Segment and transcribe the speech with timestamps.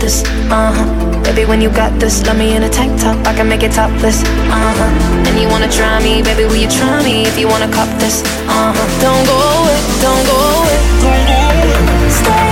[0.00, 0.22] This?
[0.50, 1.22] Uh huh.
[1.22, 3.72] Baby, when you got this, love me in a tank top, I can make it
[3.72, 4.22] topless.
[4.22, 5.28] Uh huh.
[5.28, 8.22] And you wanna try me, baby, will you try me if you wanna cop this?
[8.48, 8.86] Uh huh.
[9.02, 12.10] Don't go away, don't go away, don't go away.
[12.10, 12.48] Stay.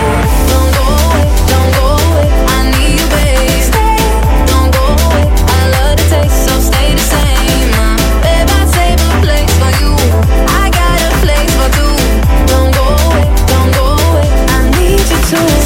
[0.50, 2.28] Don't go away, don't go away.
[2.52, 3.62] I need you, babe.
[3.70, 3.96] Stay.
[4.50, 5.24] Don't go away.
[5.24, 7.70] I love the taste, so stay the same.
[7.74, 9.92] Uh, I a place for you.
[10.62, 11.68] I got a place for.
[12.50, 14.28] Don't go away, don't go away.
[14.52, 15.65] I need you to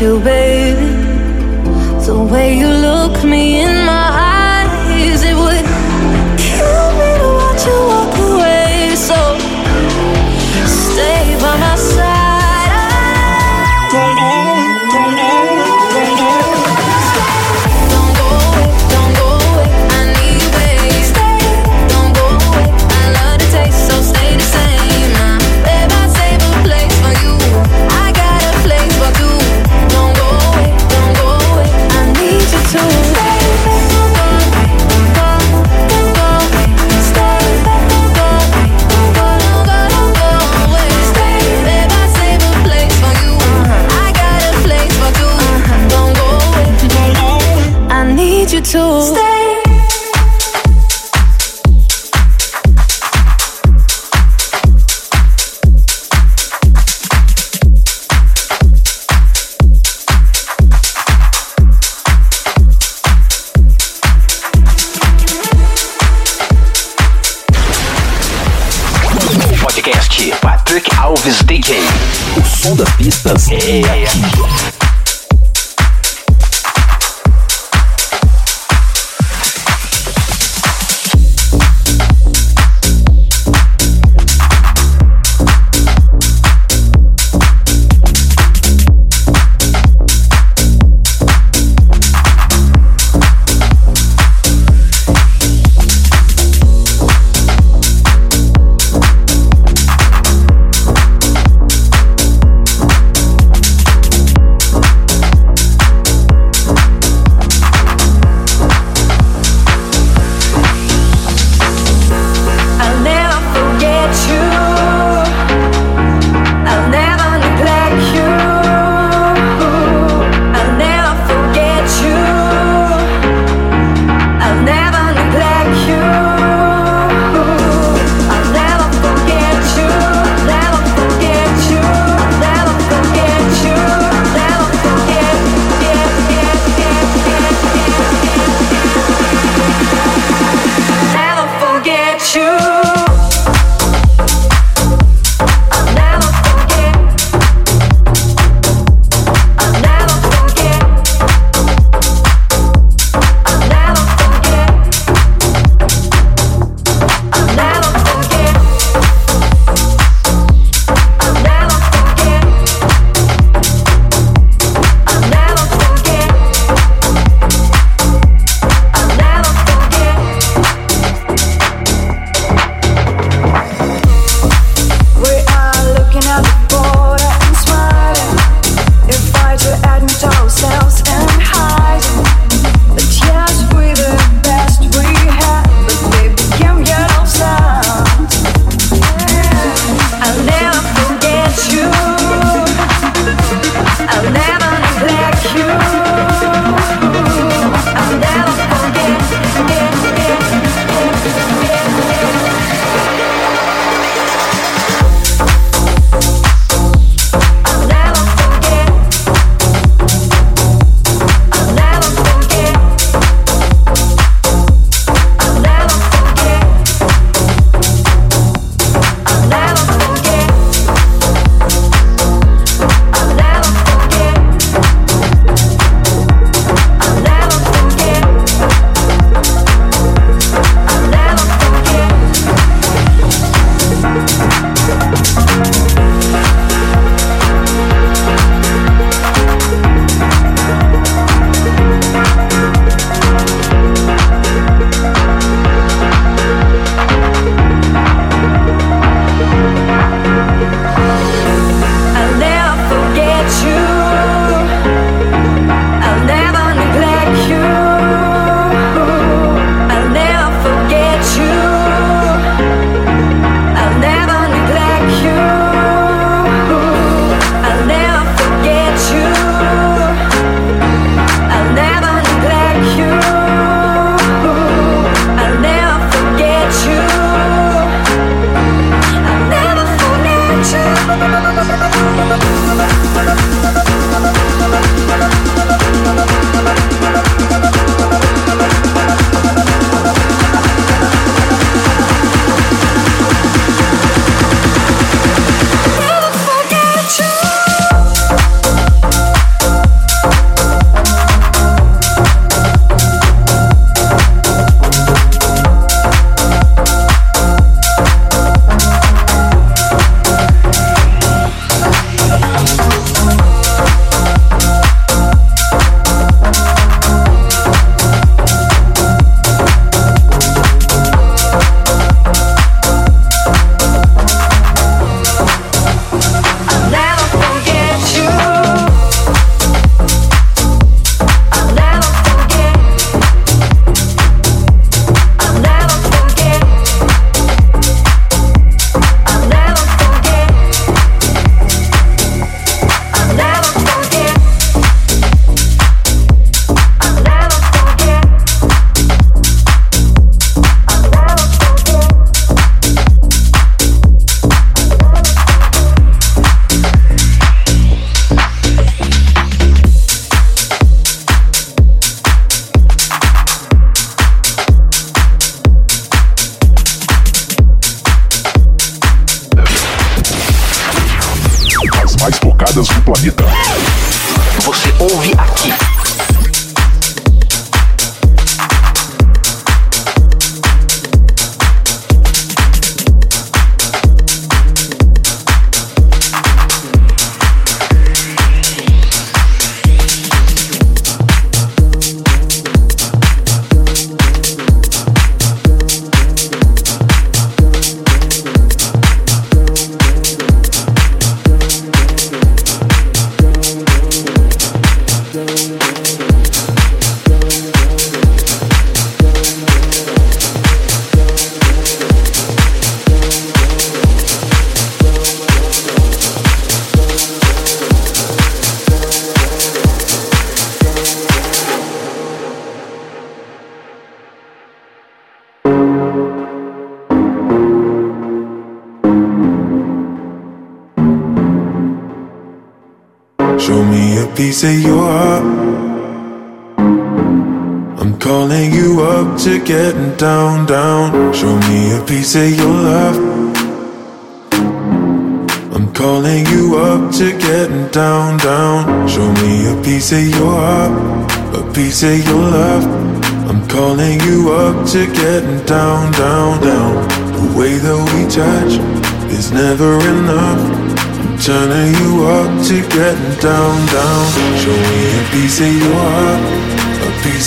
[0.00, 0.47] You, baby.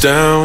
[0.00, 0.39] down.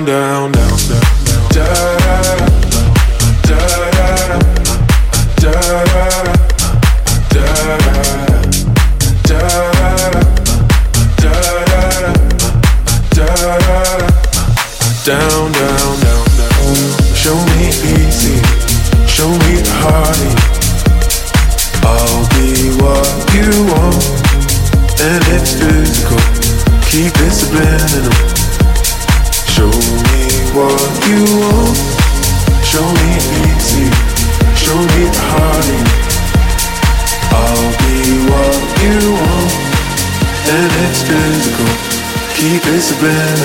[43.06, 43.45] open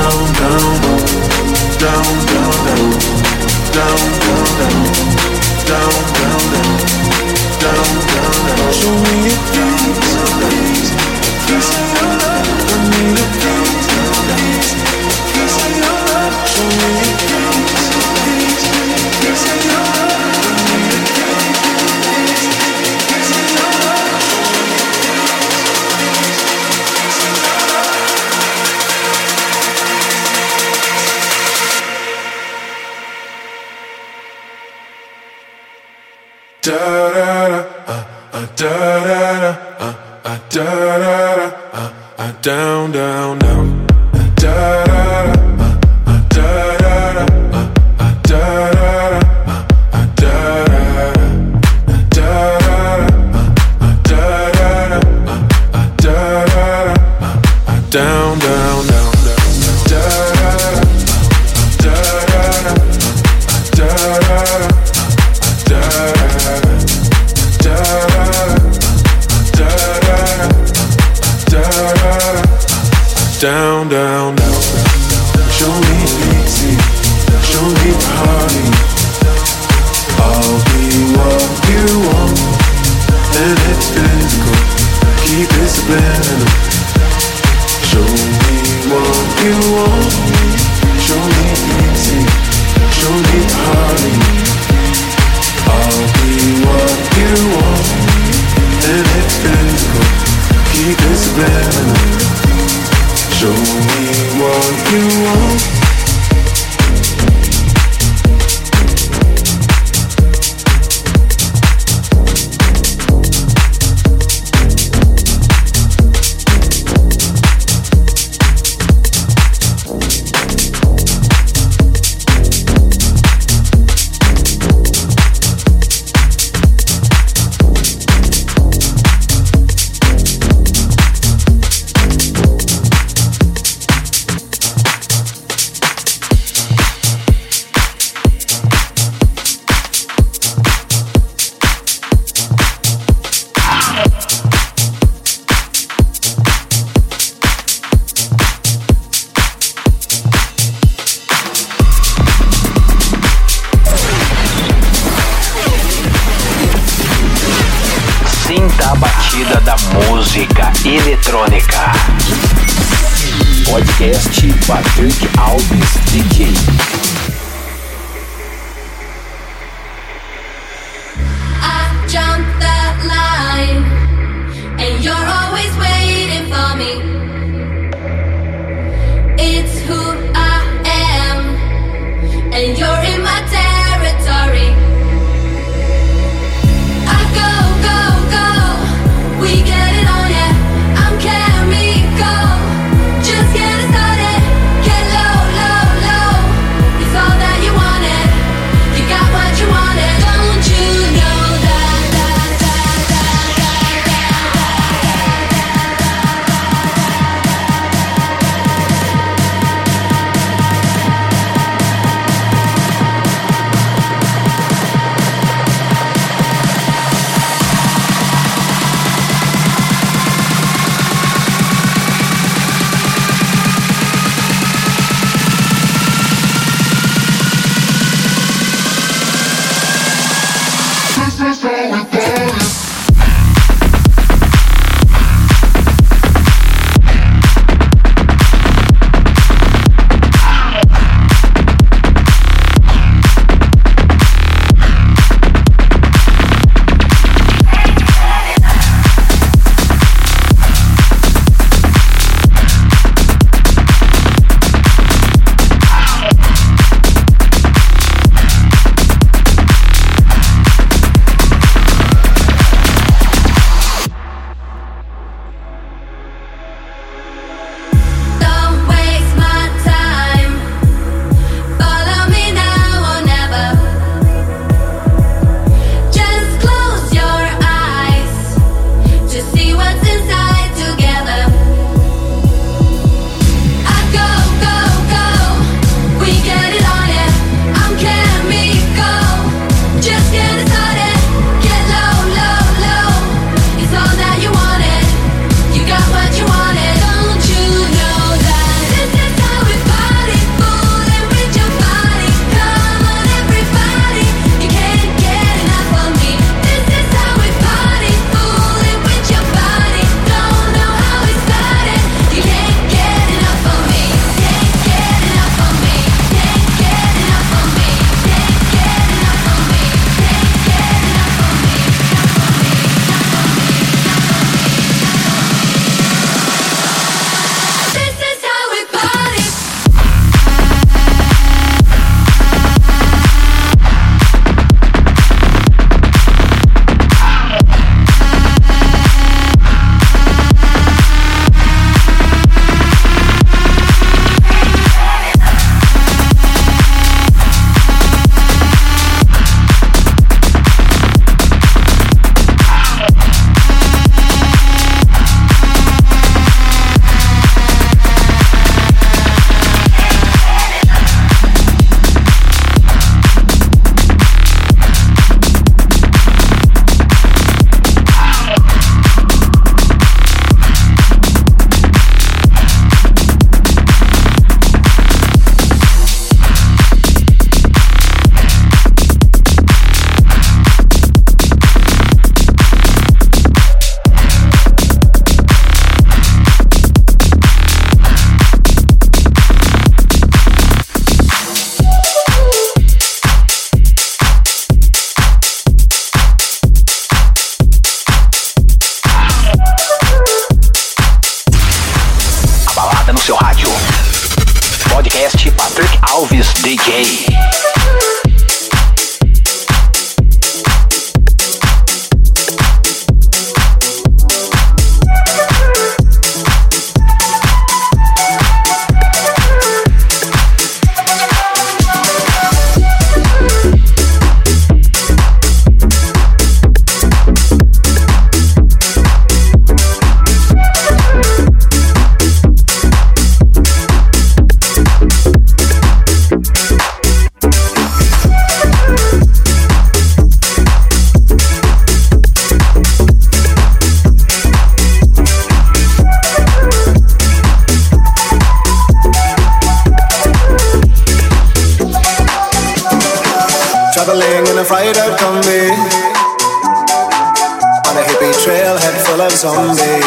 [459.41, 460.01] someday.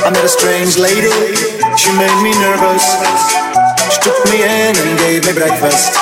[0.00, 1.12] I met a strange lady,
[1.76, 2.86] she made me nervous.
[3.92, 5.92] She took me in and gave me breakfast.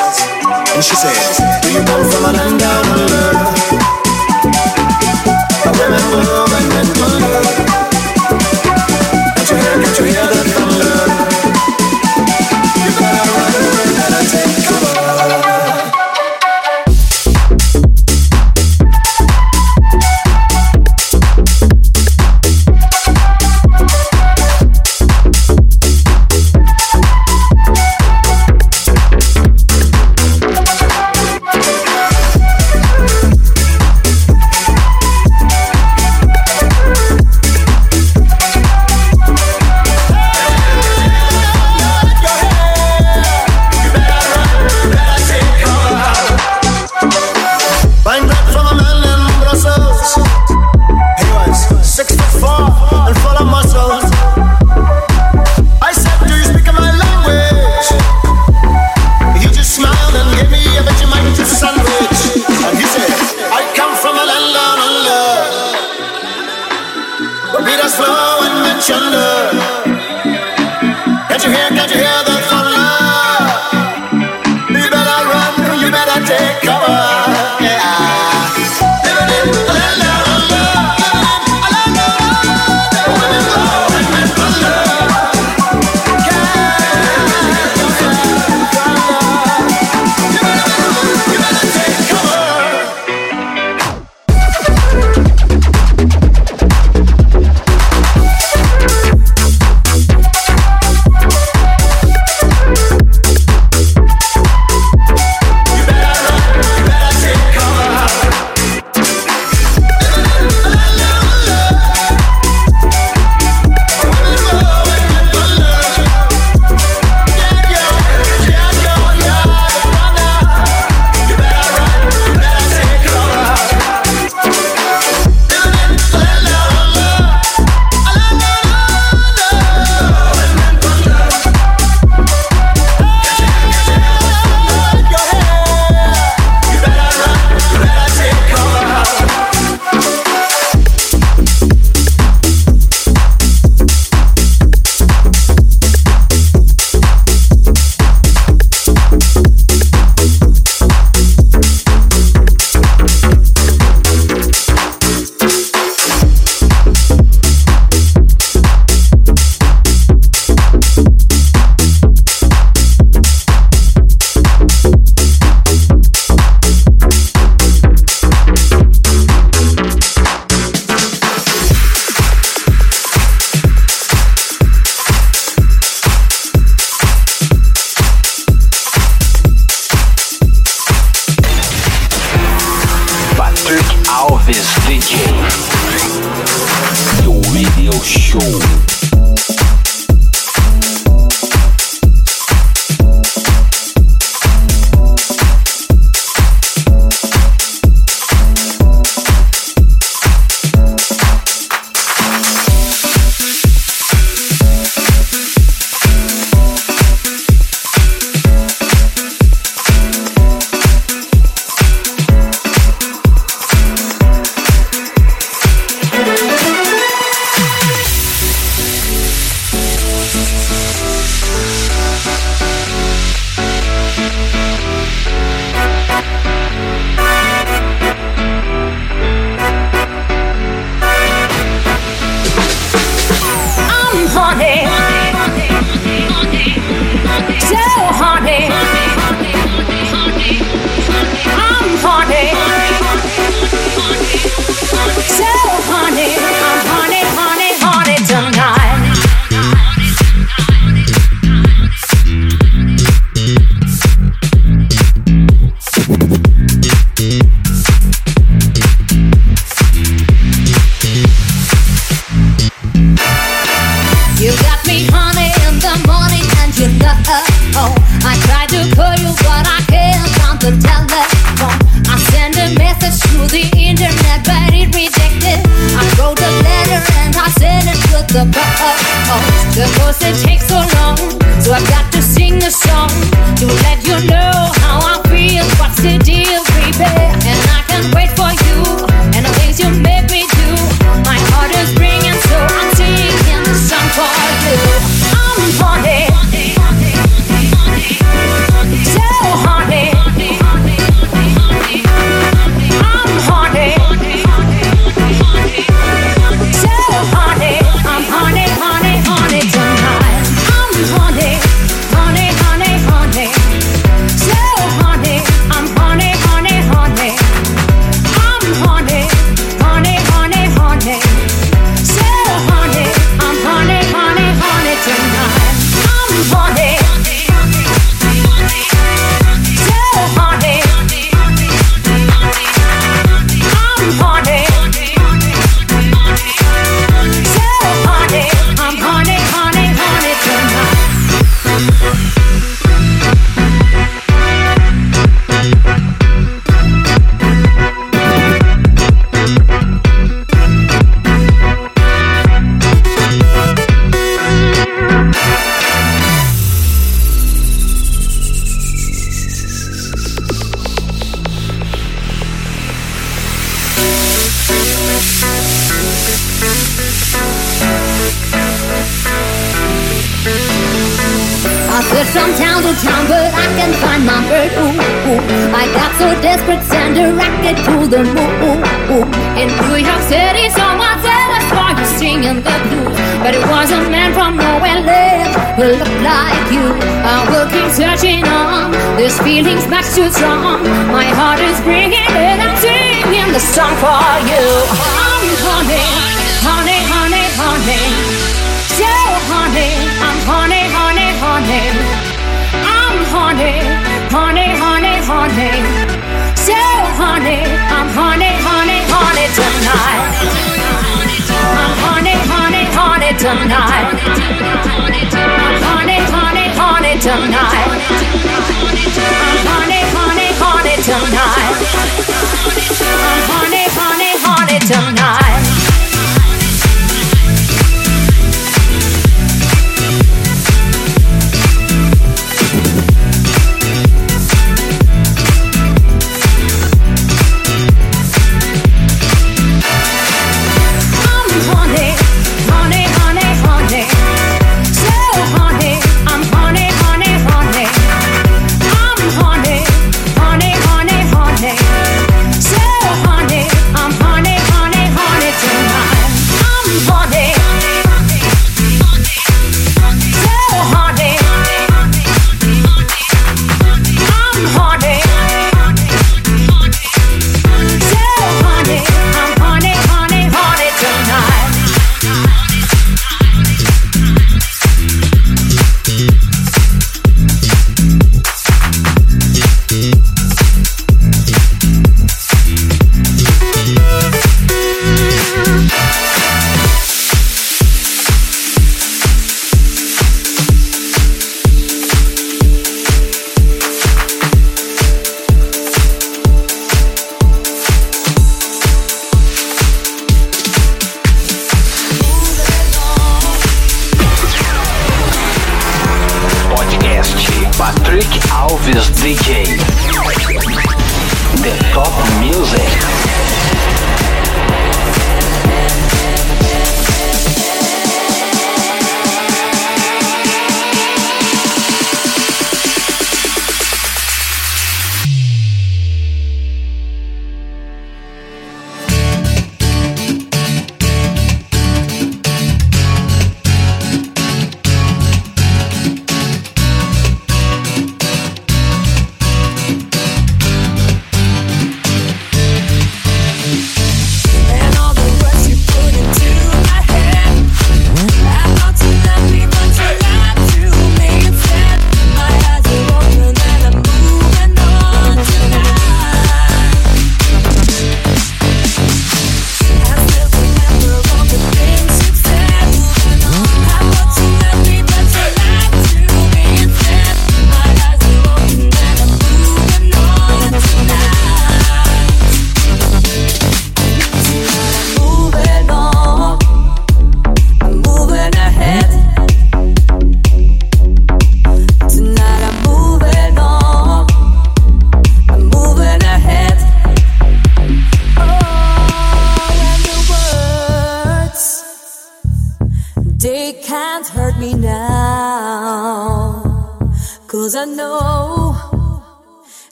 [0.47, 1.19] And she said,
[1.63, 3.35] Do you come from a land down under?
[5.67, 7.38] I remember when it was.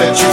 [0.00, 0.29] that you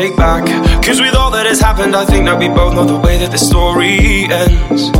[0.00, 0.46] take back.
[0.82, 3.30] Cause with all that has happened, I think that we both know the way that
[3.30, 4.99] the story ends.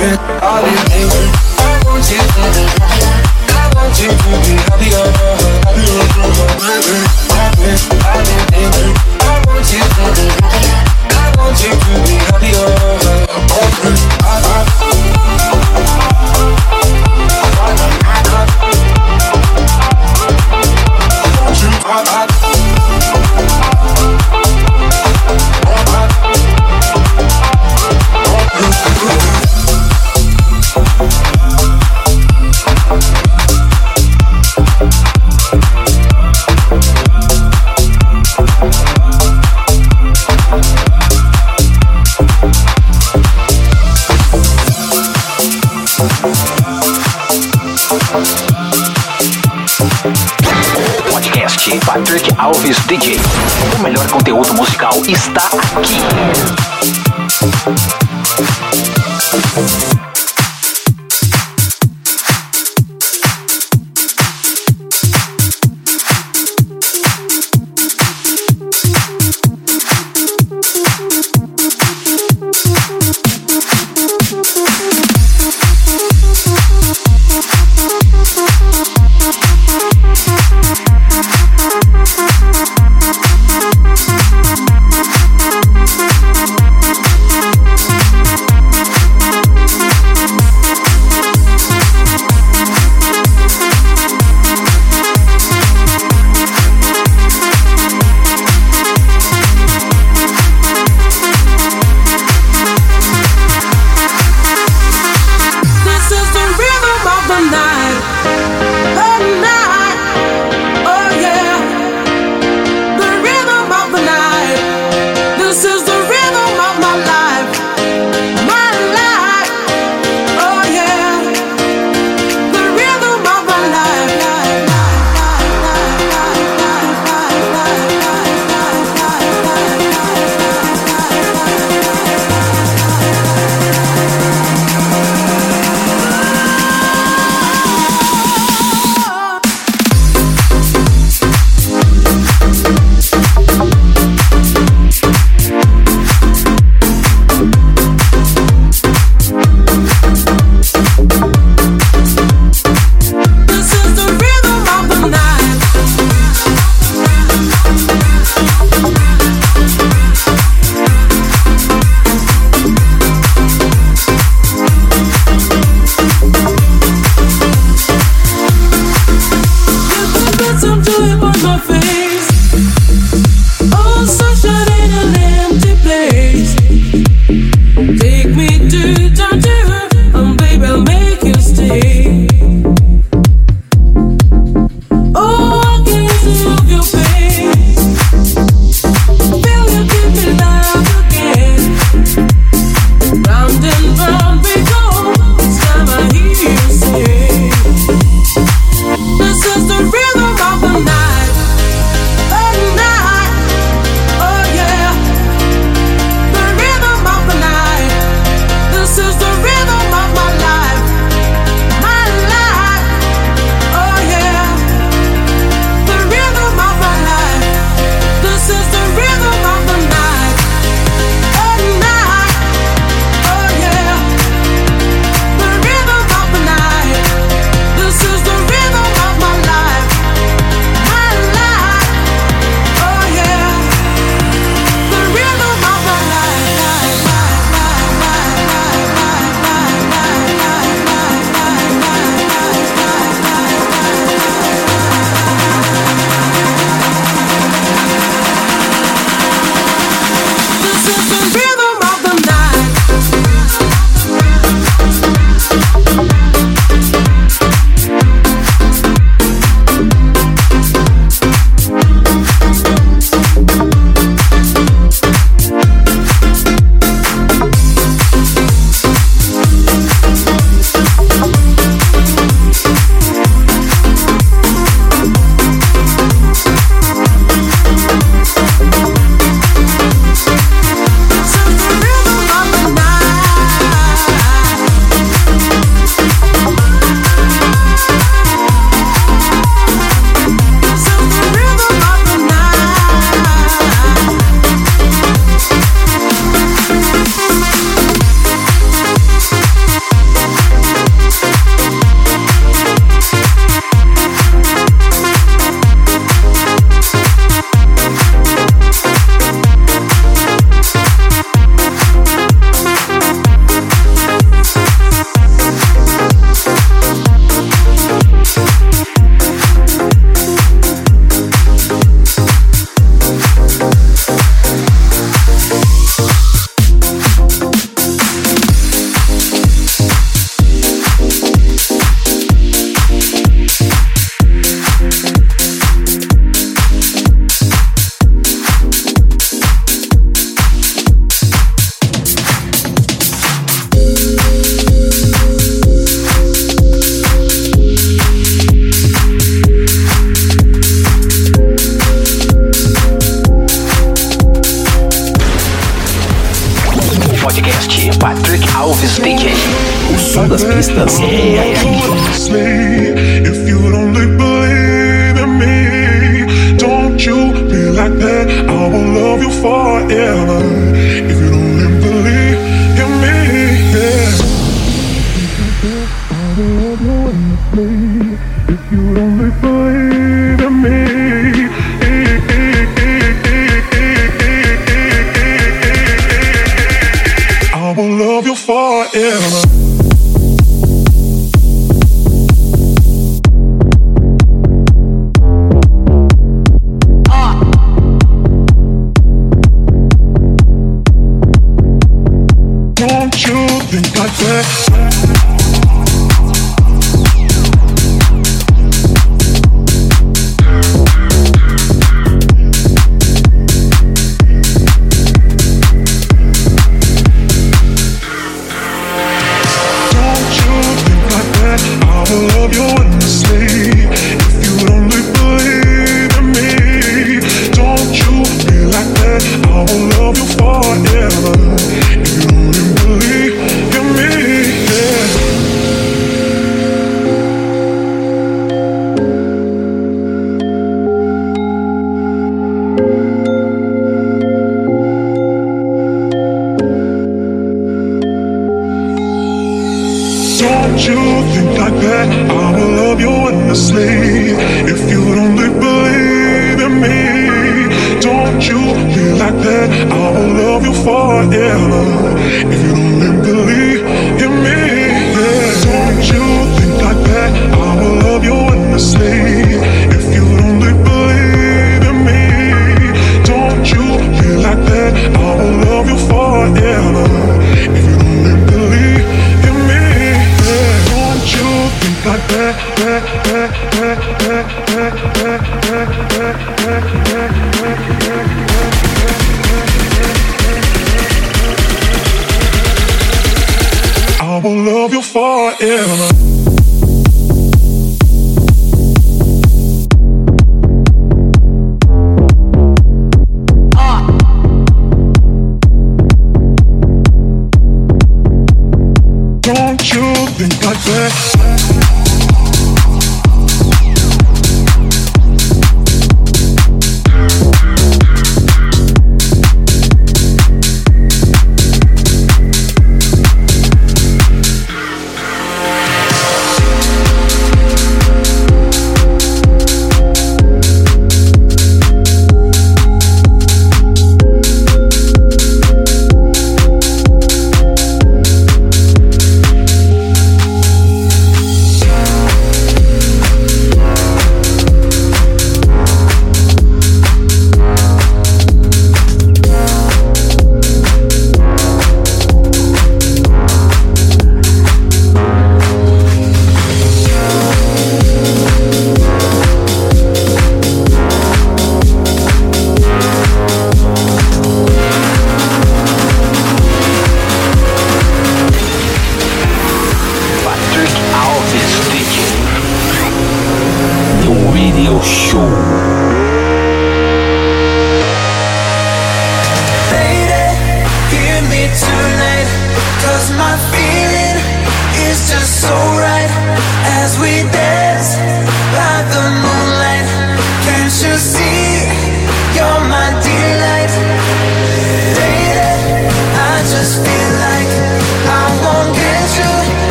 [0.00, 2.56] Been all in I want you to be
[3.04, 3.12] happier.
[3.12, 5.04] I want you to be happier.
[8.56, 8.72] In
[9.20, 9.84] I want you.
[11.12, 12.80] I want you to be happier.
[52.90, 53.20] DJ.
[53.78, 56.00] O melhor conteúdo musical está aqui.